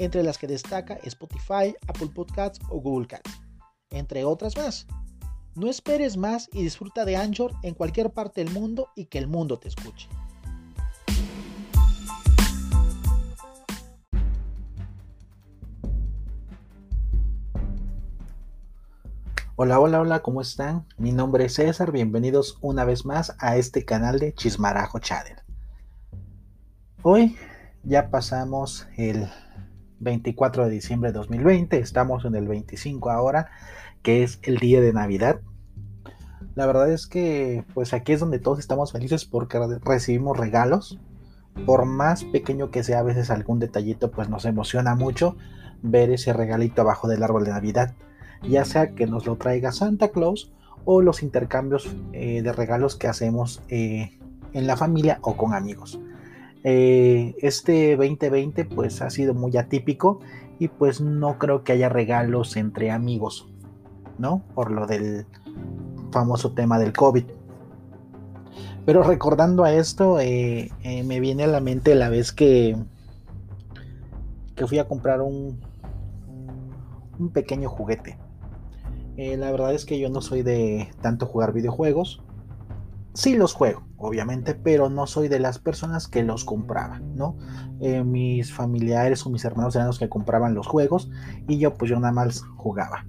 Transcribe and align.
entre 0.00 0.22
las 0.22 0.38
que 0.38 0.46
destaca 0.46 0.94
Spotify, 1.04 1.76
Apple 1.86 2.08
Podcasts 2.14 2.58
o 2.70 2.80
Google 2.80 3.06
Cats, 3.06 3.42
entre 3.90 4.24
otras 4.24 4.56
más. 4.56 4.86
No 5.54 5.68
esperes 5.68 6.16
más 6.16 6.48
y 6.54 6.62
disfruta 6.62 7.04
de 7.04 7.18
Anchor 7.18 7.52
en 7.62 7.74
cualquier 7.74 8.08
parte 8.10 8.42
del 8.42 8.52
mundo 8.52 8.88
y 8.96 9.06
que 9.06 9.18
el 9.18 9.26
mundo 9.26 9.58
te 9.58 9.68
escuche. 9.68 10.08
Hola, 19.56 19.78
hola, 19.78 20.00
hola, 20.00 20.22
¿cómo 20.22 20.40
están? 20.40 20.86
Mi 20.96 21.12
nombre 21.12 21.44
es 21.44 21.54
César, 21.56 21.92
bienvenidos 21.92 22.56
una 22.62 22.86
vez 22.86 23.04
más 23.04 23.36
a 23.38 23.58
este 23.58 23.84
canal 23.84 24.18
de 24.18 24.32
Chismarajo 24.32 24.98
Channel. 24.98 25.36
Hoy 27.02 27.36
ya 27.82 28.08
pasamos 28.08 28.88
el 28.96 29.28
24 30.00 30.64
de 30.64 30.70
diciembre 30.70 31.12
de 31.12 31.18
2020, 31.18 31.78
estamos 31.78 32.24
en 32.24 32.34
el 32.34 32.48
25 32.48 33.10
ahora, 33.10 33.50
que 34.02 34.22
es 34.22 34.40
el 34.42 34.56
día 34.58 34.80
de 34.80 34.92
Navidad. 34.92 35.40
La 36.54 36.66
verdad 36.66 36.90
es 36.90 37.06
que 37.06 37.64
pues 37.74 37.92
aquí 37.92 38.12
es 38.12 38.20
donde 38.20 38.38
todos 38.38 38.58
estamos 38.58 38.92
felices 38.92 39.24
porque 39.24 39.58
recibimos 39.84 40.36
regalos. 40.36 40.98
Por 41.66 41.84
más 41.84 42.24
pequeño 42.24 42.70
que 42.70 42.82
sea 42.82 43.00
a 43.00 43.02
veces 43.02 43.30
algún 43.30 43.58
detallito, 43.58 44.10
pues 44.10 44.28
nos 44.28 44.44
emociona 44.44 44.94
mucho 44.94 45.36
ver 45.82 46.10
ese 46.10 46.32
regalito 46.32 46.82
abajo 46.82 47.08
del 47.08 47.22
árbol 47.22 47.44
de 47.44 47.52
Navidad. 47.52 47.94
Ya 48.48 48.64
sea 48.64 48.94
que 48.94 49.06
nos 49.06 49.26
lo 49.26 49.36
traiga 49.36 49.72
Santa 49.72 50.08
Claus 50.08 50.52
o 50.84 51.02
los 51.02 51.22
intercambios 51.22 51.94
eh, 52.12 52.42
de 52.42 52.52
regalos 52.52 52.96
que 52.96 53.08
hacemos 53.08 53.62
eh, 53.68 54.18
en 54.52 54.66
la 54.66 54.76
familia 54.76 55.18
o 55.22 55.36
con 55.36 55.54
amigos. 55.54 56.00
Eh, 56.62 57.34
este 57.38 57.96
2020 57.96 58.66
pues 58.66 59.00
ha 59.00 59.08
sido 59.08 59.32
muy 59.32 59.56
atípico 59.56 60.20
y 60.58 60.68
pues 60.68 61.00
no 61.00 61.38
creo 61.38 61.64
que 61.64 61.72
haya 61.72 61.88
regalos 61.88 62.56
entre 62.56 62.90
amigos, 62.90 63.48
¿no? 64.18 64.42
Por 64.54 64.70
lo 64.70 64.86
del 64.86 65.26
famoso 66.12 66.52
tema 66.52 66.78
del 66.78 66.92
COVID. 66.92 67.24
Pero 68.84 69.02
recordando 69.02 69.64
a 69.64 69.72
esto, 69.72 70.20
eh, 70.20 70.70
eh, 70.82 71.02
me 71.04 71.20
viene 71.20 71.44
a 71.44 71.46
la 71.46 71.60
mente 71.60 71.94
la 71.94 72.10
vez 72.10 72.32
que, 72.32 72.76
que 74.54 74.66
fui 74.66 74.78
a 74.78 74.88
comprar 74.88 75.22
un, 75.22 75.60
un 77.18 77.30
pequeño 77.30 77.68
juguete. 77.70 78.18
la 79.16 79.50
verdad 79.50 79.74
es 79.74 79.84
que 79.84 79.98
yo 79.98 80.10
no 80.10 80.20
soy 80.20 80.42
de 80.42 80.90
tanto 81.00 81.26
jugar 81.26 81.52
videojuegos. 81.52 82.22
Sí 83.14 83.34
los 83.34 83.54
juego, 83.54 83.82
obviamente, 84.00 84.54
pero 84.54 84.88
no 84.88 85.06
soy 85.06 85.28
de 85.28 85.38
las 85.38 85.58
personas 85.58 86.08
que 86.08 86.22
los 86.22 86.44
compraban, 86.44 87.14
¿no? 87.14 87.36
Eh, 87.80 88.02
mis 88.02 88.52
familiares 88.52 89.24
o 89.26 89.30
mis 89.30 89.44
hermanos 89.44 89.76
eran 89.76 89.88
los 89.88 89.98
que 89.98 90.08
compraban 90.08 90.54
los 90.54 90.66
juegos 90.66 91.10
y 91.46 91.58
yo 91.58 91.74
pues 91.74 91.90
yo 91.90 92.00
nada 92.00 92.12
más 92.12 92.42
jugaba. 92.56 93.06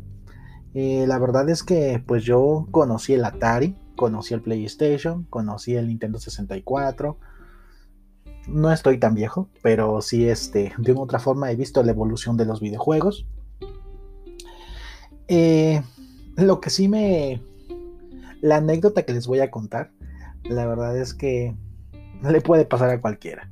Eh, 0.74 1.06
la 1.08 1.18
verdad 1.18 1.50
es 1.50 1.64
que 1.64 2.04
pues 2.06 2.24
yo 2.24 2.68
conocí 2.72 3.14
el 3.14 3.24
Atari, 3.24 3.78
conocí 3.96 4.34
el 4.34 4.42
PlayStation, 4.42 5.24
conocí 5.30 5.76
el 5.76 5.88
Nintendo 5.88 6.20
64. 6.20 7.18
No 8.48 8.72
estoy 8.72 9.00
tan 9.00 9.16
viejo, 9.16 9.50
pero 9.64 10.02
sí 10.02 10.28
este, 10.28 10.74
de 10.78 10.92
una 10.92 11.02
otra 11.02 11.20
forma 11.20 11.52
he 11.52 11.56
visto 11.56 11.84
la 11.84 11.92
evolución 11.92 12.36
de 12.36 12.46
los 12.46 12.60
videojuegos. 12.60 13.28
Eh, 15.30 15.82
lo 16.36 16.60
que 16.60 16.70
sí 16.70 16.90
me... 16.90 17.42
La 18.42 18.58
anécdota 18.58 19.04
que 19.04 19.14
les 19.14 19.28
voy 19.28 19.40
a 19.40 19.52
contar 19.52 19.92
la 20.44 20.66
verdad 20.66 20.98
es 20.98 21.14
que 21.14 21.56
le 22.22 22.42
puede 22.42 22.66
pasar 22.66 22.90
a 22.90 23.02
cualquiera. 23.02 23.52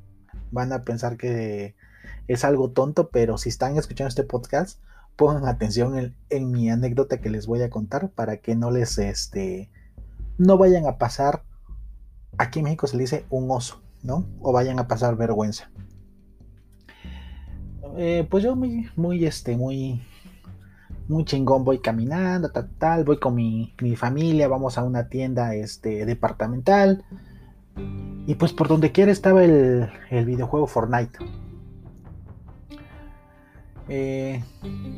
Van 0.51 0.73
a 0.73 0.83
pensar 0.83 1.17
que 1.17 1.75
es 2.27 2.43
algo 2.43 2.71
tonto, 2.71 3.09
pero 3.09 3.37
si 3.37 3.49
están 3.49 3.77
escuchando 3.77 4.09
este 4.09 4.23
podcast, 4.23 4.79
pongan 5.15 5.47
atención 5.47 6.15
en, 6.29 6.51
mi 6.51 6.69
anécdota 6.69 7.19
que 7.19 7.29
les 7.29 7.47
voy 7.47 7.61
a 7.61 7.69
contar 7.69 8.09
para 8.09 8.37
que 8.37 8.55
no 8.55 8.71
les 8.71 8.97
este 8.97 9.69
no 10.37 10.57
vayan 10.57 10.85
a 10.85 10.97
pasar 10.97 11.43
aquí 12.37 12.59
en 12.59 12.65
México 12.65 12.87
se 12.87 12.97
le 12.97 13.03
dice 13.03 13.25
un 13.29 13.51
oso, 13.51 13.81
¿no? 14.01 14.25
O 14.41 14.51
vayan 14.51 14.79
a 14.79 14.87
pasar 14.87 15.15
vergüenza. 15.17 15.69
Eh, 17.97 18.25
pues 18.29 18.43
yo 18.43 18.55
muy, 18.55 18.89
muy, 18.95 19.25
este, 19.25 19.57
muy, 19.57 20.01
muy 21.09 21.25
chingón, 21.25 21.65
voy 21.65 21.79
caminando, 21.79 22.49
tal, 22.49 22.69
tal, 22.77 23.03
voy 23.03 23.17
con 23.17 23.35
mi, 23.35 23.73
familia, 23.97 24.47
vamos 24.47 24.77
a 24.77 24.83
una 24.83 25.09
tienda 25.09 25.55
este, 25.55 26.05
departamental. 26.05 27.03
Y 28.27 28.35
pues 28.35 28.53
por 28.53 28.67
donde 28.67 28.91
quiera 28.91 29.11
estaba 29.11 29.43
el, 29.43 29.89
videojuego 30.11 30.67
Fortnite. 30.67 31.17
Eh, 33.91 34.43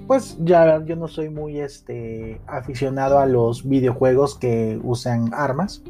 pues 0.05 0.38
ya 0.41 0.83
yo 0.83 0.97
no 0.97 1.07
soy 1.07 1.29
muy 1.29 1.59
este, 1.61 2.41
aficionado 2.45 3.19
a 3.19 3.25
los 3.25 3.67
videojuegos 3.67 4.38
que 4.38 4.79
usan 4.83 5.33
armas. 5.33 5.81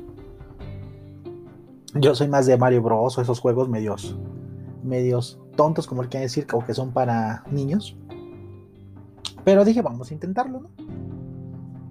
Yo 1.96 2.14
soy 2.14 2.28
más 2.28 2.46
de 2.46 2.58
Mario 2.58 2.84
Bros. 2.84 3.18
o 3.18 3.22
esos 3.22 3.40
juegos 3.40 3.70
medios, 3.70 4.16
medios 4.84 5.42
tontos, 5.56 5.88
como 5.88 6.04
el 6.04 6.10
que 6.10 6.20
decir, 6.20 6.46
o 6.54 6.64
que 6.64 6.76
son 6.76 6.94
para 6.94 7.44
niños. 7.50 7.98
Pero 9.44 9.66
dije, 9.66 9.82
vamos 9.82 10.12
a 10.12 10.14
intentarlo, 10.14 10.62
¿no? 10.62 10.70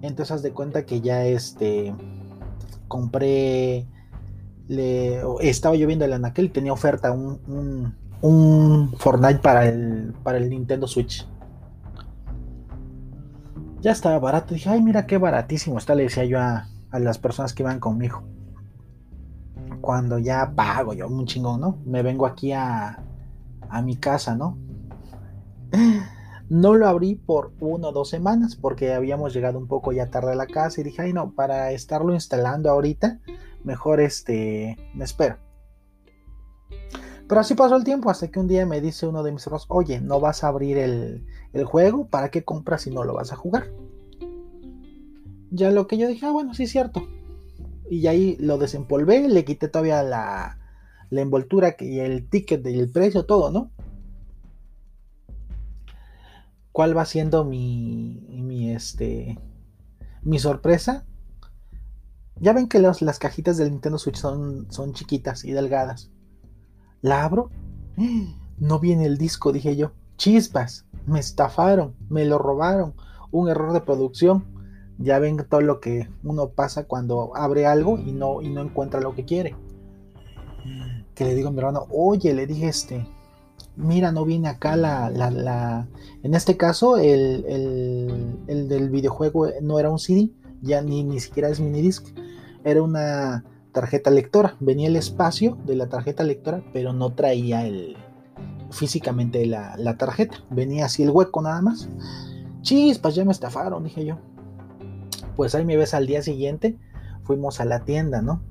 Entonces 0.01 0.31
haz 0.31 0.41
de 0.41 0.51
cuenta 0.51 0.85
que 0.85 1.01
ya 1.01 1.25
este 1.25 1.93
compré 2.87 3.87
le, 4.67 5.21
estaba 5.41 5.75
lloviendo 5.75 6.05
el 6.05 6.13
anaquel 6.13 6.45
y 6.45 6.49
tenía 6.49 6.73
oferta 6.73 7.11
un, 7.11 7.93
un, 8.21 8.93
Fortnite 8.97 9.39
para 9.39 9.67
el, 9.67 10.13
para 10.23 10.37
el 10.37 10.49
Nintendo 10.49 10.87
Switch. 10.87 11.27
Ya 13.81 13.91
estaba 13.91 14.17
barato. 14.19 14.53
Dije, 14.53 14.69
ay, 14.69 14.81
mira 14.81 15.05
qué 15.05 15.17
baratísimo 15.17 15.77
está. 15.77 15.95
Le 15.95 16.03
decía 16.03 16.25
yo 16.25 16.39
a, 16.39 16.67
las 16.93 17.17
personas 17.17 17.53
que 17.53 17.63
iban 17.63 17.79
conmigo. 17.79 18.23
Cuando 19.81 20.19
ya 20.19 20.53
pago 20.55 20.93
yo, 20.93 21.07
un 21.07 21.25
chingón, 21.25 21.59
¿no? 21.61 21.77
Me 21.85 22.03
vengo 22.03 22.25
aquí 22.25 22.51
a, 22.51 23.03
a 23.69 23.81
mi 23.81 23.95
casa, 23.95 24.35
¿no? 24.35 24.57
No 26.51 26.75
lo 26.75 26.85
abrí 26.85 27.15
por 27.15 27.53
una 27.61 27.87
o 27.87 27.91
dos 27.93 28.09
semanas 28.09 28.57
porque 28.57 28.91
habíamos 28.93 29.33
llegado 29.33 29.57
un 29.57 29.69
poco 29.69 29.93
ya 29.93 30.09
tarde 30.09 30.33
a 30.33 30.35
la 30.35 30.47
casa 30.47 30.81
y 30.81 30.83
dije, 30.83 31.01
ay 31.01 31.13
no, 31.13 31.31
para 31.33 31.71
estarlo 31.71 32.13
instalando 32.13 32.69
ahorita, 32.69 33.21
mejor 33.63 34.01
este, 34.01 34.75
me 34.93 35.05
espero. 35.05 35.37
Pero 37.25 37.39
así 37.39 37.55
pasó 37.55 37.77
el 37.77 37.85
tiempo 37.85 38.09
hasta 38.09 38.27
que 38.27 38.37
un 38.37 38.49
día 38.49 38.65
me 38.65 38.81
dice 38.81 39.07
uno 39.07 39.23
de 39.23 39.31
mis 39.31 39.47
hermanos, 39.47 39.65
oye, 39.69 40.01
no 40.01 40.19
vas 40.19 40.43
a 40.43 40.49
abrir 40.49 40.77
el, 40.77 41.25
el 41.53 41.63
juego, 41.63 42.07
¿para 42.07 42.31
qué 42.31 42.43
compras 42.43 42.81
si 42.81 42.91
no 42.91 43.05
lo 43.05 43.13
vas 43.13 43.31
a 43.31 43.37
jugar? 43.37 43.71
Ya 45.51 45.71
lo 45.71 45.87
que 45.87 45.97
yo 45.97 46.09
dije, 46.09 46.25
ah, 46.25 46.31
bueno, 46.31 46.53
sí 46.53 46.63
es 46.63 46.71
cierto. 46.71 47.07
Y 47.89 48.07
ahí 48.07 48.35
lo 48.41 48.57
desempolvé, 48.57 49.29
le 49.29 49.45
quité 49.45 49.69
todavía 49.69 50.03
la, 50.03 50.57
la 51.11 51.21
envoltura 51.21 51.77
y 51.79 51.99
el 51.99 52.27
ticket 52.27 52.67
y 52.67 52.77
el 52.77 52.91
precio, 52.91 53.25
todo, 53.25 53.51
¿no? 53.51 53.71
¿Cuál 56.71 56.97
va 56.97 57.05
siendo 57.05 57.43
mi, 57.43 58.25
mi, 58.29 58.71
este, 58.71 59.37
mi 60.21 60.39
sorpresa? 60.39 61.05
Ya 62.39 62.53
ven 62.53 62.67
que 62.67 62.79
las 62.79 63.19
cajitas 63.19 63.57
del 63.57 63.71
Nintendo 63.71 63.97
Switch 63.97 64.15
son, 64.15 64.71
son 64.71 64.93
chiquitas 64.93 65.43
y 65.45 65.51
delgadas. 65.51 66.11
La 67.01 67.23
abro. 67.23 67.49
No 68.57 68.79
viene 68.79 69.07
el 69.07 69.17
disco, 69.17 69.51
dije 69.51 69.75
yo. 69.75 69.93
Chispas. 70.17 70.85
Me 71.07 71.19
estafaron. 71.19 71.95
Me 72.09 72.25
lo 72.25 72.37
robaron. 72.37 72.93
Un 73.31 73.49
error 73.49 73.73
de 73.73 73.81
producción. 73.81 74.45
Ya 74.99 75.17
ven 75.17 75.43
todo 75.49 75.61
lo 75.61 75.79
que 75.79 76.07
uno 76.23 76.49
pasa 76.49 76.83
cuando 76.83 77.35
abre 77.35 77.65
algo 77.65 77.97
y 77.97 78.11
no, 78.11 78.39
y 78.43 78.51
no 78.51 78.61
encuentra 78.61 79.01
lo 79.01 79.15
que 79.15 79.25
quiere. 79.25 79.55
Que 81.15 81.25
le 81.25 81.33
digo 81.33 81.47
a 81.47 81.51
mi 81.51 81.57
hermano, 81.57 81.87
oye, 81.89 82.35
le 82.35 82.45
dije 82.45 82.67
este, 82.67 83.07
mira, 83.75 84.11
no 84.11 84.25
viene 84.25 84.47
acá 84.47 84.75
la, 84.75 85.09
la, 85.09 85.87
en 86.23 86.33
este 86.33 86.57
caso 86.57 86.97
el, 86.97 87.45
el, 88.47 88.67
del 88.67 88.89
videojuego 88.89 89.47
no 89.61 89.79
era 89.79 89.89
un 89.89 89.99
CD, 89.99 90.31
ya 90.61 90.81
ni, 90.81 91.03
ni 91.03 91.19
siquiera 91.19 91.49
es 91.49 91.59
minidisc, 91.59 92.07
era 92.63 92.81
una 92.83 93.43
tarjeta 93.71 94.11
lectora, 94.11 94.55
venía 94.59 94.87
el 94.87 94.95
espacio 94.95 95.57
de 95.65 95.75
la 95.75 95.87
tarjeta 95.87 96.23
lectora, 96.23 96.63
pero 96.73 96.93
no 96.93 97.13
traía 97.13 97.65
el 97.65 97.95
físicamente 98.71 99.45
la, 99.45 99.75
la 99.77 99.97
tarjeta, 99.97 100.37
venía 100.49 100.85
así 100.85 101.03
el 101.03 101.09
hueco 101.09 101.41
nada 101.41 101.61
más. 101.61 101.89
Chispas, 102.61 103.15
ya 103.15 103.25
me 103.25 103.31
estafaron, 103.31 103.83
dije 103.83 104.05
yo. 104.05 104.17
Pues 105.35 105.55
ahí 105.55 105.65
me 105.65 105.77
ves 105.77 105.93
al 105.93 106.07
día 106.07 106.21
siguiente, 106.21 106.77
fuimos 107.23 107.59
a 107.59 107.65
la 107.65 107.83
tienda, 107.85 108.21
¿no? 108.21 108.41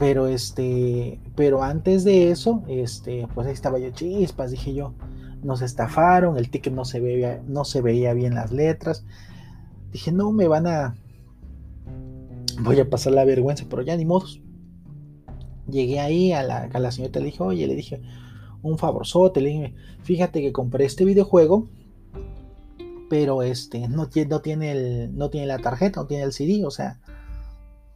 Pero 0.00 0.28
este, 0.28 1.20
pero 1.36 1.62
antes 1.62 2.04
de 2.04 2.30
eso, 2.30 2.62
este, 2.68 3.28
pues 3.34 3.46
ahí 3.46 3.52
estaba 3.52 3.78
yo, 3.78 3.90
chispas, 3.90 4.50
dije 4.50 4.72
yo, 4.72 4.94
nos 5.42 5.60
estafaron, 5.60 6.38
el 6.38 6.48
ticket 6.48 6.72
no 6.72 6.86
se 6.86 7.00
veía, 7.00 7.42
no 7.46 7.66
se 7.66 7.82
veía 7.82 8.14
bien 8.14 8.34
las 8.34 8.50
letras. 8.50 9.04
Dije, 9.92 10.10
no, 10.10 10.32
me 10.32 10.48
van 10.48 10.66
a, 10.66 10.96
voy 12.62 12.80
a 12.80 12.88
pasar 12.88 13.12
la 13.12 13.26
vergüenza, 13.26 13.66
pero 13.68 13.82
ya 13.82 13.94
ni 13.94 14.06
modos. 14.06 14.40
Llegué 15.68 16.00
ahí 16.00 16.32
a 16.32 16.42
la, 16.44 16.70
a 16.72 16.78
la 16.78 16.92
señorita, 16.92 17.20
le 17.20 17.26
dije, 17.26 17.42
oye, 17.42 17.66
le 17.66 17.74
dije, 17.74 18.00
un 18.62 18.78
favorzote, 18.78 19.42
le 19.42 19.50
dije, 19.50 19.74
fíjate 20.02 20.40
que 20.40 20.50
compré 20.50 20.86
este 20.86 21.04
videojuego, 21.04 21.68
pero 23.10 23.42
este, 23.42 23.86
no, 23.86 24.08
no, 24.28 24.40
tiene 24.40 24.72
el, 24.72 25.14
no 25.14 25.28
tiene 25.28 25.46
la 25.46 25.58
tarjeta, 25.58 26.00
no 26.00 26.06
tiene 26.06 26.24
el 26.24 26.32
CD, 26.32 26.64
o 26.64 26.70
sea, 26.70 27.00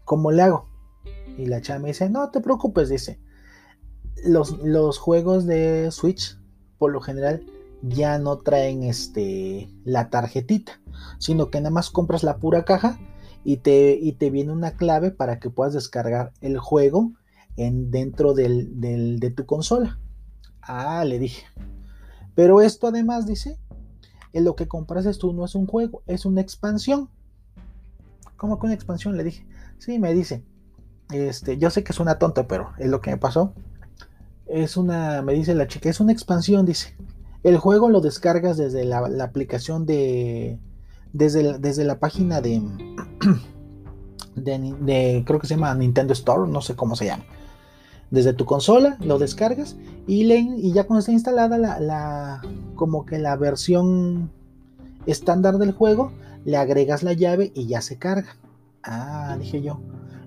¿cómo 0.04 0.32
le 0.32 0.42
hago? 0.42 0.73
Y 1.36 1.46
la 1.46 1.60
chava 1.60 1.80
me 1.80 1.88
dice, 1.88 2.08
no 2.10 2.30
te 2.30 2.40
preocupes, 2.40 2.88
dice, 2.88 3.20
los, 4.24 4.58
los 4.62 4.98
juegos 4.98 5.46
de 5.46 5.90
Switch, 5.90 6.38
por 6.78 6.92
lo 6.92 7.00
general, 7.00 7.44
ya 7.82 8.18
no 8.18 8.38
traen 8.38 8.82
este, 8.82 9.68
la 9.84 10.10
tarjetita, 10.10 10.80
sino 11.18 11.50
que 11.50 11.60
nada 11.60 11.70
más 11.70 11.90
compras 11.90 12.22
la 12.22 12.38
pura 12.38 12.64
caja 12.64 12.98
y 13.44 13.58
te, 13.58 13.98
y 14.00 14.12
te 14.12 14.30
viene 14.30 14.52
una 14.52 14.76
clave 14.76 15.10
para 15.10 15.38
que 15.38 15.50
puedas 15.50 15.74
descargar 15.74 16.32
el 16.40 16.58
juego 16.58 17.12
en, 17.56 17.90
dentro 17.90 18.32
del, 18.34 18.80
de 18.80 19.30
tu 19.30 19.44
consola. 19.44 19.98
Ah, 20.62 21.04
le 21.04 21.18
dije. 21.18 21.44
Pero 22.34 22.60
esto 22.60 22.86
además 22.86 23.26
dice, 23.26 23.58
en 24.32 24.44
lo 24.44 24.56
que 24.56 24.66
compras 24.66 25.18
tú 25.18 25.32
no 25.32 25.44
es 25.44 25.54
un 25.54 25.66
juego, 25.66 26.02
es 26.06 26.24
una 26.24 26.40
expansión. 26.40 27.10
¿Cómo 28.36 28.58
que 28.58 28.66
una 28.66 28.74
expansión? 28.74 29.16
Le 29.16 29.24
dije. 29.24 29.46
Sí, 29.78 29.98
me 29.98 30.14
dice. 30.14 30.44
Este, 31.10 31.58
yo 31.58 31.70
sé 31.70 31.84
que 31.84 31.92
suena 31.92 32.18
tonto, 32.18 32.46
pero 32.48 32.70
es 32.78 32.88
lo 32.88 33.00
que 33.00 33.10
me 33.10 33.18
pasó. 33.18 33.52
Es 34.46 34.76
una, 34.76 35.22
me 35.22 35.32
dice 35.32 35.54
la 35.54 35.66
chica, 35.66 35.88
es 35.88 36.00
una 36.00 36.12
expansión, 36.12 36.66
dice. 36.66 36.96
El 37.42 37.58
juego 37.58 37.90
lo 37.90 38.00
descargas 38.00 38.56
desde 38.56 38.84
la, 38.84 38.98
aplicación 39.22 39.86
de, 39.86 40.58
desde, 41.12 41.58
desde 41.58 41.84
la 41.84 41.98
página 41.98 42.40
de, 42.40 42.62
de, 44.34 45.24
creo 45.26 45.40
que 45.40 45.46
se 45.46 45.54
llama 45.54 45.74
Nintendo 45.74 46.12
Store, 46.12 46.50
no 46.50 46.60
sé 46.60 46.74
cómo 46.74 46.96
se 46.96 47.06
llama 47.06 47.24
desde 48.14 48.32
tu 48.32 48.44
consola, 48.44 48.96
lo 49.00 49.18
descargas 49.18 49.76
y, 50.06 50.24
le, 50.24 50.38
y 50.38 50.72
ya 50.72 50.84
cuando 50.84 51.00
está 51.00 51.12
instalada 51.12 51.58
la, 51.58 52.40
como 52.76 53.04
que 53.04 53.18
la 53.18 53.36
versión 53.36 54.30
estándar 55.06 55.58
del 55.58 55.72
juego, 55.72 56.12
le 56.44 56.56
agregas 56.56 57.02
la 57.02 57.12
llave 57.12 57.50
y 57.54 57.66
ya 57.66 57.80
se 57.80 57.98
carga. 57.98 58.36
Ah, 58.82 59.36
dije 59.38 59.62
yo. 59.62 59.80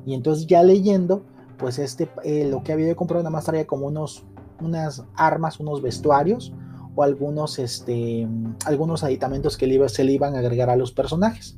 Y 0.08 0.14
entonces 0.14 0.48
ya 0.48 0.64
leyendo, 0.64 1.22
pues 1.58 1.80
este, 1.80 2.10
eh, 2.24 2.48
lo 2.50 2.64
que 2.64 2.72
había 2.72 2.96
comprado 2.96 3.24
nada 3.24 3.30
más 3.30 3.44
traía 3.44 3.68
como 3.68 3.88
unos, 3.88 4.24
unas 4.62 5.04
armas, 5.18 5.60
unos 5.60 5.82
vestuarios 5.82 6.54
o 6.96 7.04
algunos, 7.04 7.60
este, 7.60 8.26
algunos 8.66 9.04
aditamentos 9.04 9.58
que 9.58 9.90
se 9.90 10.04
le 10.06 10.14
iban 10.14 10.34
a 10.36 10.40
agregar 10.40 10.70
a 10.70 10.78
los 10.78 10.94
personajes. 10.94 11.58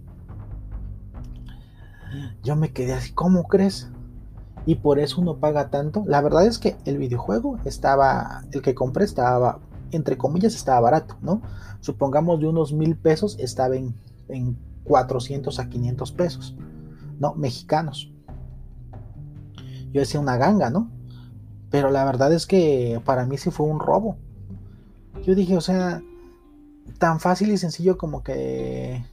Yo 2.42 2.56
me 2.56 2.74
quedé 2.74 2.94
así, 2.94 3.14
¿cómo 3.14 3.44
crees? 3.44 3.88
y 4.66 4.76
por 4.76 5.00
eso 5.00 5.22
uno 5.22 5.38
paga 5.38 5.70
tanto. 5.70 6.04
La 6.08 6.20
verdad 6.22 6.46
es 6.46 6.58
que 6.58 6.76
el 6.86 6.98
videojuego 6.98 7.60
estaba, 7.66 8.44
el 8.52 8.64
que 8.64 8.76
compré 8.76 9.06
estaba, 9.06 9.60
entre 9.92 10.18
comillas, 10.18 10.56
estaba 10.56 10.80
barato, 10.80 11.18
¿no? 11.22 11.42
Supongamos 11.82 12.40
de 12.40 12.48
unos 12.48 12.74
mil 12.74 12.98
pesos 12.98 13.38
estaba 13.40 13.76
en, 13.76 13.94
en 14.28 14.58
400 14.86 15.60
a 15.60 15.70
500 15.70 16.12
pesos, 16.14 16.56
¿no? 17.20 17.36
Mexicanos. 17.36 18.12
Yo 19.92 20.02
decía 20.02 20.20
una 20.20 20.38
ganga, 20.38 20.70
¿no? 20.70 20.92
Pero 21.70 21.92
la 21.92 22.06
verdad 22.06 22.34
es 22.34 22.46
que 22.46 23.02
para 23.06 23.26
mí 23.26 23.38
sí 23.38 23.52
fue 23.52 23.68
un 23.68 23.80
robo. 23.80 24.18
Yo 25.24 25.36
dije, 25.36 25.58
o 25.58 25.62
sea, 25.62 26.02
tan 26.98 27.20
fácil 27.20 27.52
y 27.52 27.58
sencillo 27.58 27.98
como 27.98 28.24
que 28.24 29.04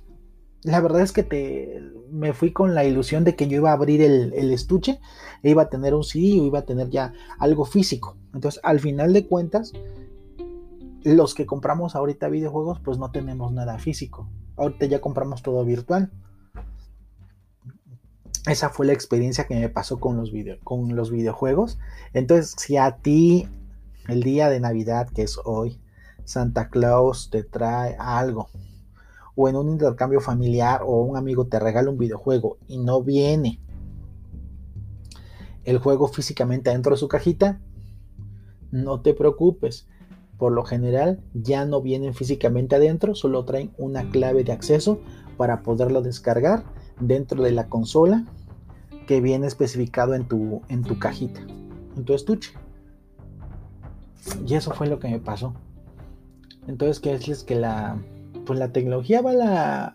la 0.67 0.81
verdad 0.81 1.03
es 1.03 1.13
que 1.13 1.23
te, 1.23 1.81
me 2.11 2.33
fui 2.33 2.53
con 2.53 2.75
la 2.75 2.85
ilusión 2.85 3.23
de 3.23 3.37
que 3.37 3.47
yo 3.47 3.59
iba 3.59 3.71
a 3.71 3.75
abrir 3.75 4.03
el, 4.03 4.33
estuche 4.53 5.01
e 5.45 5.51
iba 5.51 5.63
a 5.63 5.69
tener 5.69 5.95
un 5.95 6.03
CD 6.03 6.41
o 6.41 6.45
iba 6.45 6.59
a 6.61 6.65
tener 6.65 6.91
ya 6.91 7.13
algo 7.39 7.65
físico. 7.65 8.17
Entonces, 8.35 8.61
al 8.65 8.81
final 8.81 9.13
de 9.13 9.27
cuentas, 9.29 9.73
los 11.05 11.35
que 11.35 11.47
compramos 11.47 11.95
ahorita 11.95 12.29
videojuegos, 12.29 12.81
pues 12.81 12.99
no 12.99 13.13
tenemos 13.13 13.53
nada 13.53 13.79
físico. 13.79 14.29
Ahorita 14.57 14.87
ya 14.87 15.01
compramos 15.01 15.43
todo 15.43 15.65
virtual. 15.65 16.11
Esa 18.47 18.71
fue 18.71 18.87
la 18.87 18.93
experiencia 18.93 19.47
que 19.47 19.57
me 19.57 19.69
pasó 19.69 19.99
con 19.99 20.17
los, 20.17 20.31
con 20.63 20.95
los 20.95 21.11
videojuegos. 21.11 21.79
Entonces, 22.13 22.55
si 22.57 22.77
a 22.77 22.97
ti 22.99 23.49
el 24.09 24.23
día 24.23 24.49
de 24.49 24.61
Navidad, 24.61 25.09
que 25.09 25.23
es 25.23 25.39
hoy, 25.45 25.81
Santa 26.25 26.69
Claus 26.69 27.31
te 27.31 27.43
trae 27.43 27.97
algo 27.99 28.49
o 29.37 29.49
en 29.49 29.57
un 29.57 29.69
intercambio 29.69 30.21
familiar 30.21 30.83
o 30.85 31.03
un 31.03 31.17
amigo 31.17 31.47
te 31.47 31.61
regala 31.61 31.91
un 31.91 31.99
videojuego 31.99 32.57
y 32.67 32.79
no 32.79 33.03
viene 33.03 33.61
el 35.65 35.79
juego 35.79 36.09
físicamente 36.09 36.71
adentro 36.71 36.93
de 36.93 36.99
su 36.99 37.09
cajita, 37.09 37.61
no 38.71 39.03
te 39.03 39.15
preocupes. 39.15 39.87
Por 40.39 40.53
lo 40.53 40.65
general 40.65 41.23
ya 41.35 41.65
no 41.65 41.81
vienen 41.81 42.15
físicamente 42.15 42.77
adentro, 42.77 43.15
solo 43.15 43.45
traen 43.45 43.73
una 43.79 44.11
clave 44.11 44.45
de 44.45 44.53
acceso 44.53 45.01
para 45.37 45.63
poderlo 45.63 46.03
descargar 46.03 46.65
dentro 47.01 47.43
de 47.43 47.53
la 47.53 47.69
consola 47.69 48.25
que 49.07 49.21
viene 49.21 49.47
especificado 49.47 50.15
en 50.15 50.27
tu, 50.27 50.63
en 50.69 50.83
tu 50.83 50.99
cajita, 50.99 51.41
en 51.97 52.05
tu 52.05 52.15
estuche. 52.15 52.53
Y 54.47 54.55
eso 54.55 54.73
fue 54.73 54.89
lo 54.89 54.99
que 54.99 55.09
me 55.09 55.21
pasó. 55.21 55.55
Entonces, 56.67 56.99
¿qué 57.01 57.15
es 57.15 57.45
que 57.45 57.55
la, 57.55 57.97
pues 58.47 58.59
la 58.59 58.73
tecnología 58.73 59.21
va 59.21 59.33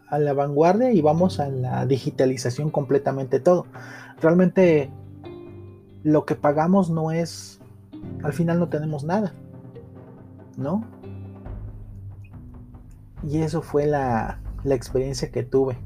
a 0.08 0.20
la, 0.20 0.34
vanguardia 0.34 0.92
y 0.92 1.02
vamos 1.02 1.40
a 1.40 1.50
la 1.50 1.86
digitalización 1.88 2.70
completamente 2.70 3.40
todo. 3.40 3.66
Realmente 4.22 4.92
lo 6.04 6.26
que 6.26 6.36
pagamos 6.36 6.90
no 6.92 7.12
es, 7.12 7.60
al 8.24 8.34
final 8.34 8.60
no 8.60 8.70
tenemos 8.70 9.04
nada, 9.04 9.34
¿no? 10.58 10.84
Y 13.24 13.40
eso 13.40 13.62
fue 13.62 13.88
la, 13.88 14.40
la 14.64 14.76
experiencia 14.76 15.32
que 15.32 15.44
tuve. 15.44 15.78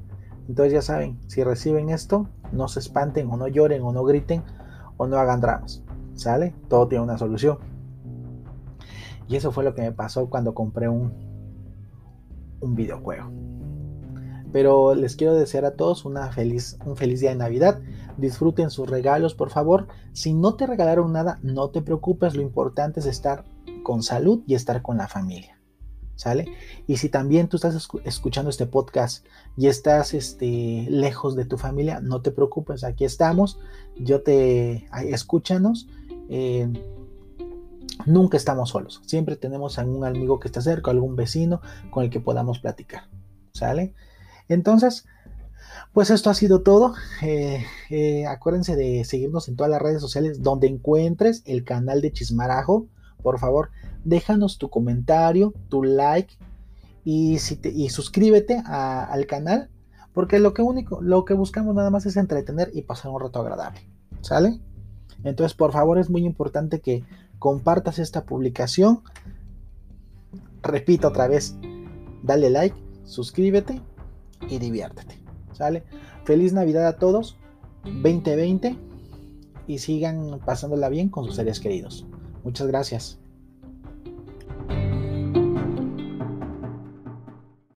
Entonces 0.48 0.74
ya 0.74 0.82
saben, 0.82 1.20
si 1.28 1.44
reciben 1.44 1.90
esto, 1.90 2.30
no 2.52 2.68
se 2.68 2.80
espanten 2.80 3.30
o 3.30 3.38
no 3.38 3.48
lloren 3.48 3.82
o 3.82 3.92
no 3.92 4.04
griten 4.04 4.44
o 4.98 5.08
no 5.08 5.18
hagan 5.18 5.42
dramas. 5.42 5.84
¿Sale? 6.14 6.54
Todo 6.70 6.88
tiene 6.88 7.04
una 7.04 7.18
solución. 7.18 7.58
Y 9.28 9.36
eso 9.36 9.52
fue 9.52 9.64
lo 9.64 9.74
que 9.74 9.82
me 9.82 9.92
pasó 9.92 10.30
cuando 10.30 10.54
compré 10.54 10.88
un, 10.88 11.12
un 12.62 12.76
videojuego. 12.76 13.32
Pero 14.52 14.96
les 14.96 15.16
quiero 15.16 15.34
desear 15.34 15.66
a 15.66 15.76
todos 15.76 16.06
una 16.06 16.32
feliz, 16.32 16.78
un 16.86 16.96
feliz 16.96 17.20
día 17.20 17.32
de 17.32 17.36
Navidad. 17.36 17.82
Disfruten 18.18 18.70
sus 18.70 18.90
regalos, 18.90 19.34
por 19.34 19.50
favor. 19.50 19.88
Si 20.14 20.34
no 20.34 20.56
te 20.56 20.66
regalaron 20.68 21.12
nada, 21.12 21.40
no 21.44 21.72
te 21.72 21.82
preocupes. 21.82 22.36
Lo 22.36 22.42
importante 22.42 23.02
es 23.02 23.06
estar 23.06 23.44
con 23.84 24.02
salud 24.02 24.44
y 24.48 24.54
estar 24.54 24.82
con 24.82 24.98
la 24.98 25.08
familia. 25.08 25.55
¿Sale? 26.16 26.46
Y 26.88 26.98
si 26.98 27.10
también 27.10 27.50
tú 27.50 27.58
estás 27.58 27.90
escuchando 28.06 28.50
este 28.50 28.66
podcast 28.66 29.26
y 29.58 29.68
estás 29.68 30.14
este, 30.14 30.86
lejos 30.90 31.36
de 31.36 31.46
tu 31.46 31.58
familia, 31.58 32.00
no 32.00 32.22
te 32.22 32.32
preocupes. 32.32 32.84
Aquí 32.86 33.04
estamos. 33.04 33.60
Yo 33.98 34.22
te 34.22 34.88
escúchanos. 35.10 35.88
Eh, 36.30 36.72
Nunca 38.06 38.38
estamos 38.38 38.70
solos, 38.70 39.02
siempre 39.06 39.36
tenemos 39.36 39.80
algún 39.80 40.06
amigo 40.06 40.40
que 40.40 40.48
está 40.48 40.62
cerca, 40.62 40.92
algún 40.92 41.16
vecino 41.16 41.62
con 41.92 42.04
el 42.04 42.10
que 42.10 42.20
podamos 42.20 42.60
platicar. 42.60 43.04
¿Sale? 43.52 43.94
Entonces, 44.50 45.06
pues 45.94 46.10
esto 46.10 46.30
ha 46.30 46.34
sido 46.34 46.62
todo. 46.62 46.94
Eh, 47.24 47.64
eh, 47.90 48.28
acuérdense 48.28 48.76
de 48.76 49.06
seguirnos 49.06 49.48
en 49.48 49.56
todas 49.56 49.72
las 49.72 49.82
redes 49.82 50.02
sociales 50.02 50.44
donde 50.44 50.68
encuentres 50.68 51.42
el 51.46 51.64
canal 51.64 52.02
de 52.02 52.12
Chismarajo. 52.12 52.88
Por 53.24 53.40
favor, 53.40 53.72
déjanos 54.06 54.58
tu 54.58 54.70
comentario, 54.70 55.54
tu 55.68 55.84
like 55.84 56.34
y, 57.04 57.38
y 57.64 57.90
suscríbete 57.90 58.64
al 58.66 59.26
canal. 59.26 59.70
Porque 60.14 60.40
lo 60.40 60.54
que 60.54 60.62
único, 60.62 61.02
lo 61.02 61.26
que 61.26 61.34
buscamos 61.34 61.76
nada 61.76 61.90
más 61.90 62.06
es 62.06 62.16
entretener 62.16 62.72
y 62.74 62.84
pasar 62.84 63.12
un 63.12 63.20
rato 63.20 63.42
agradable. 63.42 63.82
¿Sale? 64.22 64.62
Entonces, 65.26 65.54
por 65.54 65.74
favor, 65.74 65.98
es 65.98 66.10
muy 66.10 66.26
importante 66.26 66.80
que 66.80 67.04
compartas 67.38 68.00
esta 68.00 68.24
publicación. 68.24 69.02
Repito 70.62 71.10
otra 71.10 71.28
vez, 71.28 71.56
dale 72.24 72.50
like, 72.50 72.76
suscríbete 73.04 73.82
y 74.48 74.58
diviértete. 74.60 75.20
¿Sale? 75.52 75.84
Feliz 76.24 76.54
Navidad 76.54 76.88
a 76.88 76.98
todos, 76.98 77.38
2020 77.84 78.78
y 79.68 79.80
sigan 79.80 80.40
pasándola 80.46 80.90
bien 80.90 81.10
con 81.10 81.26
sus 81.26 81.36
seres 81.36 81.60
queridos. 81.60 82.06
Muchas 82.44 82.68
gracias. 82.68 83.20